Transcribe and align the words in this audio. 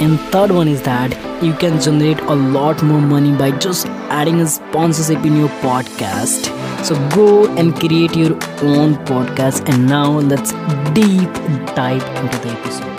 And 0.00 0.18
third 0.32 0.50
one 0.50 0.68
is 0.68 0.82
that 0.82 1.12
you 1.42 1.52
can 1.54 1.80
generate 1.80 2.20
a 2.20 2.34
lot 2.34 2.82
more 2.82 3.00
money 3.00 3.32
by 3.36 3.50
just 3.58 3.86
adding 4.18 4.40
a 4.40 4.46
sponsorship 4.46 5.24
in 5.24 5.36
your 5.36 5.48
podcast. 5.60 6.50
So 6.84 6.94
go 7.10 7.46
and 7.56 7.74
create 7.74 8.16
your 8.16 8.34
own 8.62 8.96
podcast. 9.06 9.68
And 9.68 9.86
now 9.86 10.18
let's 10.18 10.52
deep 10.92 11.32
dive 11.74 12.02
into 12.22 12.38
the 12.38 12.50
episode. 12.50 12.94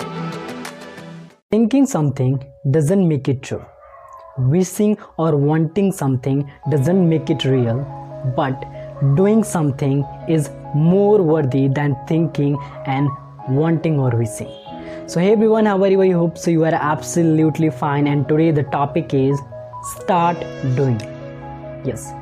Thinking 1.50 1.86
something 1.86 2.42
doesn't 2.70 3.06
make 3.06 3.28
it 3.28 3.42
true. 3.42 3.64
Wishing 4.38 4.98
or 5.16 5.36
wanting 5.36 5.92
something 5.92 6.50
doesn't 6.70 7.08
make 7.08 7.30
it 7.30 7.44
real. 7.44 7.84
But 8.34 8.64
doing 9.14 9.44
something 9.44 10.04
is 10.28 10.50
more 10.74 11.22
worthy 11.22 11.68
than 11.68 11.96
thinking 12.08 12.58
and 12.86 13.08
wanting 13.48 14.00
or 14.00 14.10
wishing. 14.10 14.65
So, 15.08 15.20
hey 15.20 15.30
everyone, 15.30 15.66
how 15.66 15.80
are 15.84 15.88
you? 15.88 16.02
I 16.02 16.10
hope 16.10 16.36
so. 16.36 16.50
You 16.50 16.64
are 16.64 16.74
absolutely 16.74 17.70
fine. 17.70 18.08
And 18.08 18.28
today 18.28 18.50
the 18.50 18.64
topic 18.64 19.14
is 19.14 19.40
start 20.00 20.36
doing. 20.74 21.00
Yes. 21.84 22.12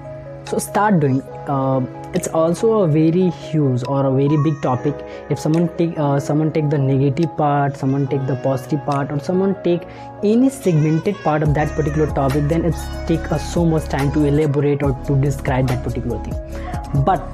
So, 0.45 0.59
start 0.59 1.01
doing. 1.01 1.23
Uh, 1.49 1.81
it's 2.13 2.29
also 2.29 2.81
a 2.81 2.87
very 2.87 3.31
huge 3.31 3.85
or 3.89 4.05
a 4.05 4.11
very 4.11 4.37
big 4.45 4.61
topic. 4.61 4.95
If 5.31 5.39
someone 5.39 5.71
take 5.79 5.99
uh, 5.99 6.21
someone 6.21 6.53
take 6.53 6.69
the 6.69 6.77
negative 6.77 7.35
part, 7.39 7.79
someone 7.79 8.07
take 8.07 8.27
the 8.27 8.37
positive 8.37 8.85
part, 8.85 9.11
or 9.11 9.19
someone 9.19 9.57
take 9.63 9.87
any 10.23 10.51
segmented 10.51 11.17
part 11.29 11.43
of 11.43 11.55
that 11.55 11.71
particular 11.71 12.09
topic, 12.09 12.49
then 12.49 12.67
it's 12.67 12.85
take 13.07 13.33
us 13.33 13.55
so 13.55 13.65
much 13.65 13.89
time 13.89 14.13
to 14.13 14.27
elaborate 14.27 14.83
or 14.83 14.93
to 15.07 15.17
describe 15.23 15.69
that 15.69 15.83
particular 15.83 16.23
thing. 16.23 17.03
But 17.03 17.25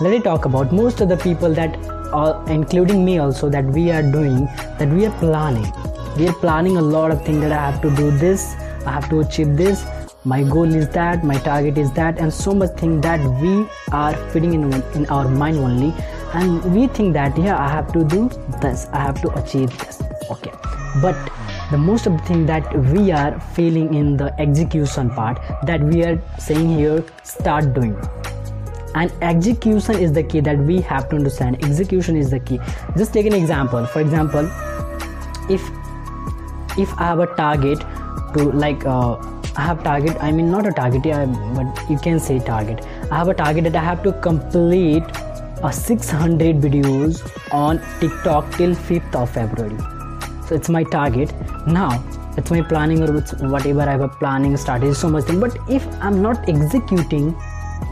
let 0.00 0.10
me 0.10 0.20
talk 0.20 0.44
about 0.44 0.72
most 0.72 1.00
of 1.00 1.08
the 1.08 1.16
people 1.18 1.54
that 1.54 1.78
uh, 2.12 2.44
including 2.48 3.04
me 3.04 3.18
also 3.18 3.48
that 3.48 3.64
we 3.64 3.90
are 3.90 4.02
doing 4.02 4.46
that 4.78 4.88
we 4.88 5.06
are 5.06 5.18
planning. 5.18 5.70
We 6.16 6.28
are 6.28 6.34
planning 6.34 6.76
a 6.76 6.82
lot 6.82 7.10
of 7.10 7.24
things 7.24 7.40
that 7.40 7.52
i 7.52 7.70
have 7.70 7.80
to 7.82 7.90
do 7.96 8.10
this 8.18 8.54
i 8.86 8.92
have 8.92 9.08
to 9.10 9.20
achieve 9.20 9.56
this. 9.56 9.84
My 10.24 10.42
goal 10.42 10.74
is 10.74 10.88
that 10.90 11.24
my 11.24 11.38
target 11.38 11.78
is 11.78 11.92
that 11.92 12.18
and 12.18 12.32
so 12.32 12.52
much 12.52 12.72
thing 12.78 13.00
that 13.02 13.20
we 13.40 13.66
are 13.92 14.14
fitting 14.30 14.54
in 14.54 14.72
in 14.94 15.06
our 15.06 15.28
mind 15.28 15.58
only. 15.58 15.94
And 16.34 16.74
we 16.74 16.86
think 16.88 17.14
that 17.14 17.38
yeah 17.38 17.58
i 17.58 17.68
have 17.68 17.92
to 17.92 18.04
do 18.04 18.28
this 18.60 18.86
i 18.92 18.98
have 18.98 19.22
to 19.22 19.32
achieve 19.42 19.78
this. 19.78 20.02
Okay. 20.30 20.52
But 21.02 21.30
the 21.70 21.78
most 21.78 22.06
of 22.06 22.16
the 22.16 22.24
thing 22.24 22.46
that 22.46 22.76
we 22.92 23.12
are 23.12 23.38
failing 23.54 23.94
in 23.94 24.16
the 24.16 24.32
execution 24.40 25.10
part 25.10 25.40
that 25.64 25.82
we 25.82 26.02
are 26.04 26.20
saying 26.38 26.78
here 26.78 27.04
start 27.22 27.74
doing 27.74 27.94
and 29.00 29.12
execution 29.22 29.98
is 30.06 30.12
the 30.12 30.22
key 30.22 30.40
that 30.40 30.58
we 30.70 30.80
have 30.80 31.08
to 31.10 31.16
understand. 31.16 31.64
Execution 31.64 32.16
is 32.16 32.30
the 32.30 32.40
key. 32.40 32.58
Just 32.96 33.12
take 33.12 33.26
an 33.26 33.34
example. 33.34 33.86
For 33.86 34.00
example 34.00 34.50
if 35.56 35.62
if 36.84 36.92
i 36.98 37.06
have 37.10 37.20
a 37.20 37.26
target 37.36 37.84
to 38.34 38.44
like 38.64 38.84
uh, 38.86 39.16
i 39.56 39.62
have 39.68 39.82
target 39.82 40.16
i 40.22 40.30
mean 40.30 40.50
not 40.50 40.66
a 40.66 40.72
target 40.72 41.04
yeah, 41.04 41.24
but 41.56 41.90
you 41.90 41.98
can 41.98 42.20
say 42.20 42.38
target. 42.38 42.84
I 43.10 43.16
have 43.16 43.28
a 43.28 43.34
target 43.34 43.64
that 43.64 43.76
i 43.76 43.84
have 43.84 44.02
to 44.02 44.12
complete 44.28 45.02
a 45.62 45.72
600 45.72 46.56
videos 46.56 47.22
on 47.52 47.80
tiktok 48.00 48.52
till 48.56 48.74
5th 48.74 49.14
of 49.22 49.30
february. 49.30 49.78
So 50.46 50.54
it's 50.54 50.68
my 50.68 50.82
target. 50.84 51.32
Now 51.66 52.02
it's 52.36 52.50
my 52.50 52.62
planning 52.62 53.02
or 53.02 53.20
whatever 53.54 53.80
i 53.82 53.92
have 53.92 54.02
a 54.02 54.08
planning 54.08 54.56
strategy 54.56 54.94
so 54.94 55.08
much 55.08 55.24
thing. 55.24 55.40
But 55.40 55.56
if 55.68 55.86
i'm 56.00 56.22
not 56.22 56.48
executing 56.48 57.34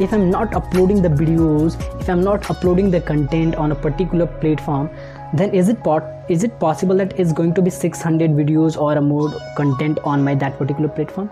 if 0.01 0.13
i'm 0.13 0.31
not 0.31 0.55
uploading 0.55 1.01
the 1.03 1.09
videos 1.09 1.79
if 2.01 2.09
i'm 2.09 2.23
not 2.23 2.51
uploading 2.51 2.91
the 2.91 3.01
content 3.01 3.55
on 3.55 3.73
a 3.73 3.75
particular 3.75 4.27
platform 4.27 4.91
then 5.35 5.55
is 5.55 5.69
it 5.69 5.83
pot 5.83 6.13
is 6.29 6.43
it 6.43 6.59
possible 6.59 6.97
that 6.97 7.19
it's 7.21 7.33
going 7.33 7.55
to 7.55 7.63
be 7.63 7.71
600 7.71 8.31
videos 8.33 8.77
or 8.77 9.01
more 9.01 9.31
content 9.57 9.99
on 10.05 10.25
my 10.25 10.35
that 10.35 10.59
particular 10.59 10.89
platform? 10.89 11.31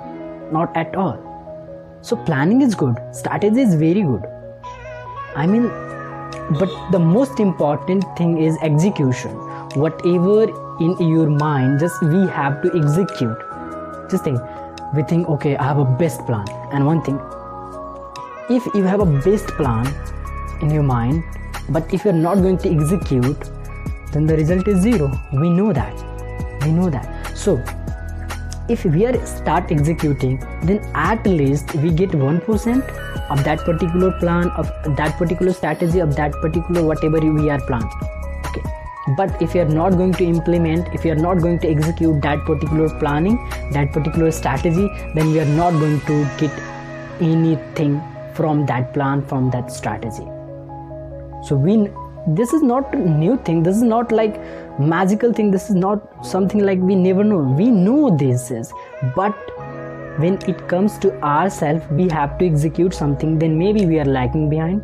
Not 0.52 0.76
at 0.76 0.94
all. 0.94 1.18
So 2.02 2.16
planning 2.16 2.62
is 2.62 2.76
good. 2.76 2.96
Strategy 3.12 3.60
is 3.60 3.74
very 3.74 4.02
good. 4.02 4.24
I 5.34 5.46
mean 5.46 5.68
but 6.58 6.70
the 6.92 6.98
most 6.98 7.40
important 7.40 8.04
thing 8.16 8.38
is 8.38 8.56
execution. 8.62 9.32
Whatever 9.74 10.44
in 10.80 10.96
your 11.08 11.28
mind 11.28 11.80
just 11.80 12.00
we 12.02 12.26
have 12.28 12.62
to 12.62 12.70
execute. 12.76 13.38
Just 14.10 14.24
think 14.24 14.40
we 14.94 15.02
think 15.02 15.28
okay 15.28 15.56
i 15.56 15.64
have 15.64 15.78
a 15.78 15.84
best 15.84 16.24
plan. 16.26 16.46
And 16.70 16.86
one 16.86 17.02
thing 17.02 17.18
if 18.50 18.66
you 18.74 18.82
have 18.82 19.00
a 19.00 19.06
best 19.06 19.46
plan 19.56 19.86
in 20.60 20.68
your 20.68 20.82
mind 20.82 21.24
but 21.70 21.94
if 21.94 22.04
you're 22.04 22.12
not 22.12 22.36
going 22.36 22.58
to 22.58 22.70
execute 22.70 23.48
then 24.12 24.26
the 24.26 24.36
result 24.36 24.68
is 24.68 24.82
zero. 24.82 25.10
We 25.32 25.48
know 25.48 25.72
that. 25.72 25.94
We 26.62 26.70
know 26.70 26.90
that. 26.90 27.36
So 27.36 27.56
if 28.68 28.84
we 28.84 29.06
are 29.06 29.26
start 29.26 29.72
executing 29.72 30.38
then 30.62 30.78
at 30.94 31.26
least 31.26 31.74
we 31.76 31.90
get 31.90 32.10
1% 32.10 33.30
of 33.30 33.44
that 33.44 33.60
particular 33.60 34.12
plan 34.20 34.50
of 34.50 34.70
that 34.96 35.16
particular 35.16 35.52
strategy 35.54 36.00
of 36.00 36.14
that 36.16 36.32
particular 36.32 36.84
whatever 36.84 37.20
we 37.20 37.48
are 37.48 37.60
planned. 37.62 37.90
Okay. 38.46 38.62
But 39.16 39.40
if 39.40 39.54
you 39.54 39.62
are 39.62 39.74
not 39.80 39.92
going 39.92 40.12
to 40.12 40.24
implement 40.24 40.94
if 40.94 41.02
you 41.02 41.12
are 41.12 41.22
not 41.28 41.38
going 41.38 41.60
to 41.60 41.68
execute 41.68 42.20
that 42.20 42.44
particular 42.44 42.90
planning 42.98 43.36
that 43.72 43.90
particular 43.92 44.30
strategy 44.30 44.88
then 45.14 45.32
we 45.32 45.40
are 45.40 45.52
not 45.56 45.70
going 45.72 46.00
to 46.02 46.28
get 46.38 46.50
anything 47.20 48.02
from 48.34 48.66
that 48.66 48.92
plan 48.92 49.24
from 49.26 49.50
that 49.50 49.70
strategy. 49.72 50.26
So 51.46 51.56
we 51.56 51.88
this 52.26 52.52
is 52.54 52.62
not 52.62 52.94
new 52.94 53.36
thing. 53.38 53.62
This 53.62 53.76
is 53.76 53.82
not 53.82 54.10
like 54.10 54.40
magical 54.78 55.32
thing. 55.32 55.50
This 55.50 55.68
is 55.68 55.76
not 55.76 56.26
something 56.26 56.64
like 56.64 56.78
we 56.78 56.94
never 56.94 57.22
know 57.22 57.38
we 57.38 57.66
know 57.70 58.16
this 58.16 58.50
is 58.50 58.72
but 59.14 59.34
when 60.18 60.38
it 60.48 60.66
comes 60.68 60.96
to 60.98 61.12
ourselves 61.22 61.84
we 61.90 62.08
have 62.08 62.38
to 62.38 62.46
execute 62.46 62.94
something. 62.94 63.38
Then 63.38 63.58
maybe 63.58 63.86
we 63.86 64.00
are 64.00 64.04
lagging 64.04 64.48
behind. 64.48 64.82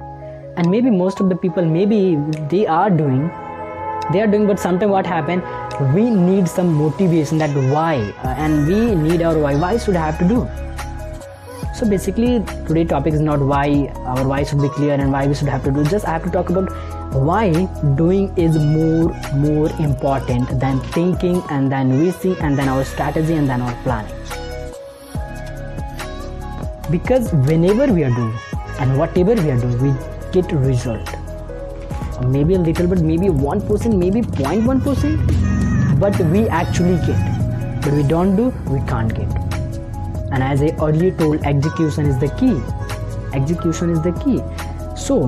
And 0.57 0.71
maybe 0.71 0.91
most 0.91 1.21
of 1.21 1.29
the 1.29 1.37
people 1.37 1.65
maybe 1.65 2.19
they 2.51 2.67
are 2.67 2.91
doing 2.91 3.31
they 4.13 4.21
are 4.21 4.27
doing 4.27 4.47
but 4.47 4.59
sometimes 4.59 4.91
what 4.91 5.07
happen 5.07 5.41
we 5.95 6.11
need 6.11 6.49
some 6.49 6.73
motivation 6.75 7.39
that 7.39 7.55
why 7.73 7.95
uh, 8.25 8.35
and 8.37 8.67
we 8.67 8.95
need 8.95 9.23
our 9.23 9.39
why. 9.39 9.55
Why 9.55 9.79
should 9.79 9.97
i 9.97 10.05
have 10.05 10.19
to 10.19 10.29
do 10.29 10.41
so 11.81 11.87
basically 11.89 12.31
today 12.69 12.85
topic 12.85 13.15
is 13.15 13.21
not 13.27 13.43
why 13.51 13.67
our 14.13 14.23
why 14.31 14.39
should 14.49 14.61
be 14.63 14.69
clear 14.79 14.97
and 15.03 15.13
why 15.13 15.27
we 15.27 15.35
should 15.35 15.49
have 15.49 15.63
to 15.65 15.71
do. 15.77 15.85
Just 15.93 16.07
i 16.07 16.11
have 16.17 16.25
to 16.25 16.33
talk 16.35 16.51
about 16.51 16.69
why 17.29 17.45
doing 18.01 18.27
is 18.47 18.59
more 18.73 19.07
more 19.45 19.71
important 19.85 20.53
than 20.65 20.83
thinking 20.97 21.41
and 21.57 21.73
then 21.77 21.95
wishing 22.03 22.37
and 22.49 22.59
then 22.63 22.69
our 22.75 22.85
strategy 22.93 23.39
and 23.41 23.49
then 23.49 23.63
our 23.63 23.75
planning. 23.87 24.15
Because 26.99 27.33
whenever 27.51 27.91
we 27.99 28.05
are 28.05 28.15
doing 28.21 28.39
and 28.79 28.99
whatever 29.03 29.35
we 29.43 29.51
are 29.57 29.61
doing 29.67 29.83
we 29.89 29.95
get 30.39 30.53
result. 30.69 31.17
Maybe 32.39 32.57
a 32.63 32.65
little 32.71 32.87
bit 32.95 33.01
maybe 33.01 33.29
1% 33.29 33.99
maybe 34.07 34.21
0.1% 34.21 36.01
but 36.01 36.21
we 36.37 36.49
actually 36.65 36.99
get. 37.07 37.29
But 37.81 37.95
we 37.95 38.03
don't 38.17 38.37
do 38.37 38.53
we 38.77 38.87
can't 38.95 39.15
get 39.23 39.40
and 40.33 40.43
as 40.43 40.63
i 40.63 40.71
earlier 40.87 41.11
told 41.23 41.43
execution 41.45 42.07
is 42.07 42.19
the 42.19 42.29
key. 42.41 42.57
Execution 43.39 43.91
is 43.91 44.03
the 44.03 44.13
key. 44.25 44.39
So 44.97 45.27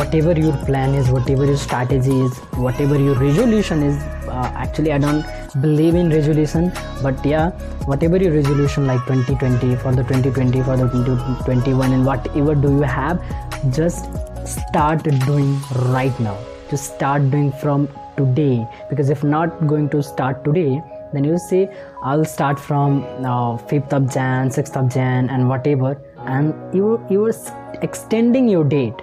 whatever 0.00 0.32
your 0.32 0.56
plan 0.64 0.94
is 0.94 1.10
whatever 1.10 1.44
your 1.44 1.56
strategy 1.56 2.18
is 2.20 2.38
whatever 2.66 2.98
your 2.98 3.14
resolution 3.16 3.82
is 3.82 4.02
uh, 4.26 4.50
actually 4.54 4.90
i 4.90 4.96
don't 4.96 5.22
believe 5.60 5.94
in 5.94 6.08
resolution 6.08 6.72
but 7.02 7.26
yeah 7.26 7.50
whatever 7.92 8.16
your 8.16 8.32
resolution 8.32 8.86
like 8.86 9.00
2020 9.00 9.76
for 9.76 9.92
the 9.92 10.02
2020 10.04 10.62
for 10.62 10.78
the 10.78 10.88
2021 10.88 11.92
and 11.92 12.06
whatever 12.06 12.54
do 12.54 12.70
you 12.70 12.80
have 12.80 13.22
just 13.70 14.06
start 14.44 15.02
doing 15.26 15.60
right 15.92 16.18
now. 16.20 16.36
Just 16.70 16.94
start 16.94 17.30
doing 17.30 17.52
from 17.52 17.88
today. 18.16 18.66
Because 18.88 19.10
if 19.10 19.22
not 19.22 19.66
going 19.66 19.88
to 19.90 20.02
start 20.02 20.44
today 20.44 20.82
then 21.12 21.24
you 21.24 21.38
say 21.38 21.68
i'll 22.02 22.24
start 22.24 22.58
from 22.58 23.02
uh, 23.24 23.56
5th 23.72 23.92
of 23.92 24.12
jan 24.12 24.48
6th 24.48 24.76
of 24.76 24.92
jan 24.92 25.28
and 25.30 25.48
whatever 25.48 25.96
and 26.26 26.74
you 26.74 27.04
you 27.10 27.24
are 27.26 27.34
extending 27.82 28.48
your 28.48 28.64
date. 28.64 28.94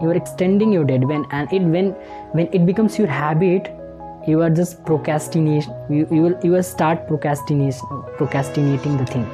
You 0.00 0.10
are 0.10 0.14
extending 0.14 0.72
your 0.72 0.84
date. 0.84 1.04
When 1.06 1.24
and 1.30 1.52
it 1.52 1.62
when 1.62 1.90
when 2.32 2.48
it 2.52 2.64
becomes 2.66 2.98
your 2.98 3.08
habit 3.08 3.74
you 4.26 4.42
are 4.42 4.50
just 4.50 4.84
procrastination 4.84 5.74
you, 5.88 6.06
you 6.10 6.22
will 6.22 6.38
you 6.42 6.52
will 6.52 6.62
start 6.62 7.06
procrastination 7.08 8.02
procrastinating 8.16 8.96
the 8.96 9.06
thing. 9.06 9.24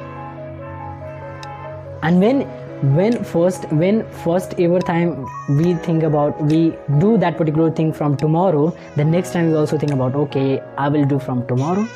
And 2.01 2.19
when 2.19 2.47
when 2.81 3.23
first 3.23 3.69
when 3.71 4.05
first 4.23 4.53
ever 4.59 4.79
time 4.79 5.25
we 5.57 5.73
think 5.75 6.03
about 6.03 6.41
we 6.41 6.73
do 6.99 7.17
that 7.17 7.37
particular 7.37 7.71
thing 7.71 7.93
from 7.93 8.17
tomorrow 8.17 8.75
the 8.95 9.05
next 9.05 9.31
time 9.31 9.49
we 9.49 9.55
also 9.55 9.77
think 9.77 9.91
about 9.91 10.13
okay 10.13 10.61
i 10.77 10.89
will 10.89 11.05
do 11.05 11.17
from 11.17 11.45
tomorrow 11.47 11.87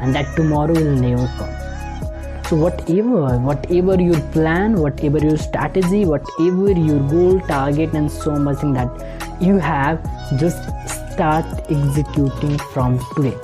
and 0.00 0.14
that 0.14 0.34
tomorrow 0.34 0.72
will 0.72 0.96
never 0.96 1.26
come. 1.38 2.44
So 2.48 2.56
whatever 2.56 3.38
whatever 3.38 4.00
your 4.00 4.20
plan 4.32 4.76
whatever 4.76 5.18
your 5.18 5.36
strategy 5.36 6.04
whatever 6.04 6.72
your 6.72 7.00
goal 7.08 7.40
target 7.40 7.92
and 7.94 8.10
so 8.10 8.36
much 8.36 8.58
thing 8.58 8.72
that 8.74 9.40
you 9.40 9.58
have 9.58 10.02
just 10.38 10.62
start 10.88 11.46
executing 11.70 12.58
from 12.58 12.98
today 13.14 13.36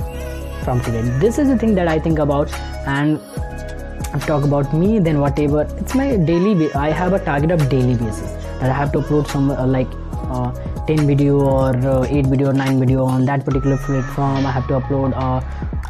from 0.64 0.80
today. 0.82 1.00
This 1.18 1.38
is 1.38 1.48
the 1.48 1.58
thing 1.58 1.74
that 1.74 1.88
i 1.88 1.98
think 1.98 2.18
about 2.18 2.52
and 2.86 3.20
talk 4.18 4.44
about 4.44 4.74
me 4.74 4.98
then 4.98 5.20
whatever. 5.20 5.62
It's 5.78 5.94
my 5.94 6.16
daily 6.16 6.72
i 6.74 6.90
have 6.90 7.12
a 7.12 7.18
target 7.24 7.50
of 7.50 7.68
daily 7.68 7.94
basis. 7.94 8.32
That 8.60 8.70
i 8.70 8.74
have 8.74 8.92
to 8.92 8.98
upload 8.98 9.28
some 9.28 9.50
uh, 9.50 9.66
like 9.66 9.88
uh, 10.30 10.52
10 10.86 11.06
video 11.06 11.40
or 11.40 11.76
uh, 11.76 12.04
8 12.04 12.26
video 12.26 12.50
or 12.50 12.52
9 12.52 12.80
video 12.80 13.04
on 13.04 13.24
that 13.26 13.44
particular 13.44 13.76
platform. 13.78 14.46
I 14.46 14.50
have 14.50 14.66
to 14.68 14.80
upload 14.80 15.16
uh, 15.16 15.40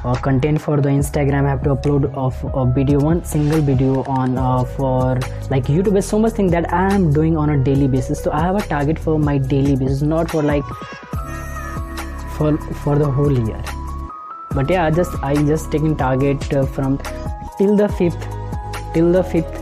uh, 0.05 0.14
content 0.14 0.61
for 0.61 0.76
the 0.81 0.88
instagram. 0.88 1.44
I 1.46 1.50
have 1.50 1.62
to 1.64 1.75
upload 1.75 2.12
of 2.14 2.34
a 2.55 2.67
video 2.70 3.00
one 3.00 3.25
single 3.25 3.61
video 3.61 4.05
on 4.05 4.37
uh, 4.37 4.64
for 4.64 5.19
like 5.50 5.64
youtube. 5.64 5.96
Is 5.96 6.06
so 6.06 6.19
much 6.19 6.34
thing 6.34 6.49
that 6.49 6.73
i 6.73 6.93
am 6.94 7.12
doing 7.12 7.37
on 7.37 7.50
a 7.50 7.58
daily 7.64 7.88
basis. 7.88 8.23
So 8.23 8.32
i 8.32 8.40
have 8.40 8.56
a 8.56 8.62
target 8.62 8.99
for 8.99 9.19
my 9.19 9.38
daily 9.38 9.76
basis 9.76 10.02
not 10.02 10.31
for 10.31 10.43
like 10.43 10.64
for 12.37 12.56
for 12.84 12.99
the 12.99 13.11
whole 13.11 13.32
year. 13.32 13.62
But 14.52 14.69
yeah 14.69 14.84
i 14.84 14.90
just 14.90 15.12
i 15.23 15.34
just 15.34 15.70
taking 15.70 15.96
target 15.96 16.52
uh, 16.52 16.66
from 16.66 16.99
till 17.60 17.76
the 17.80 17.88
5th 18.02 18.28
till 18.94 19.12
the 19.16 19.22
5th 19.32 19.56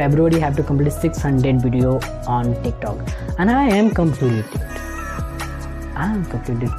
february 0.00 0.36
I 0.36 0.44
have 0.46 0.56
to 0.58 0.62
complete 0.62 0.92
600 0.92 1.62
video 1.62 1.98
on 2.26 2.54
tiktok. 2.62 2.98
And 3.38 3.50
i 3.50 3.64
am 3.78 3.90
completed. 3.90 4.44
I 5.96 6.12
am 6.12 6.24
completed. 6.26 6.70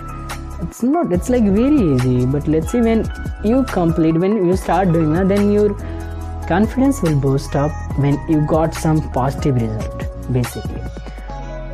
It's 0.62 0.82
not 0.84 1.12
it's 1.12 1.30
like 1.30 1.44
very 1.44 1.82
easy 1.94 2.26
but 2.26 2.48
let's 2.48 2.72
see 2.72 2.82
when 2.82 3.04
you 3.44 3.64
complete 3.74 4.18
when 4.26 4.38
you 4.48 4.56
start 4.56 4.94
doing 4.94 5.14
that 5.14 5.28
then 5.28 5.52
your 5.52 5.70
confidence 6.48 7.02
will 7.02 7.20
boost 7.20 7.56
up 7.56 7.72
when 7.98 8.20
you 8.30 8.42
got 8.56 8.74
some 8.74 9.02
positive 9.12 9.56
result 9.56 10.04
basically. 10.32 10.82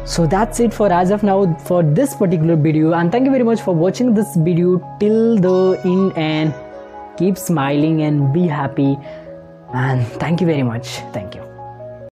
So 0.05 0.25
that's 0.25 0.61
it 0.61 0.73
for 0.73 0.91
as 0.91 1.11
of 1.11 1.21
now 1.21 1.39
for 1.65 1.83
this 1.83 2.15
particular 2.15 2.55
video. 2.55 2.93
And 2.93 3.11
thank 3.11 3.25
you 3.25 3.31
very 3.31 3.43
much 3.43 3.61
for 3.61 3.75
watching 3.75 4.13
this 4.13 4.37
video 4.37 4.79
till 5.01 5.35
the 5.37 5.81
end 5.83 6.17
and 6.17 6.53
keep 7.17 7.37
smiling 7.37 8.01
and 8.01 8.33
be 8.33 8.47
happy. 8.47 8.97
And 9.73 10.07
thank 10.19 10.41
you 10.41 10.47
very 10.47 10.63
much. 10.63 10.87
Thank 11.13 11.35
you 11.35 11.56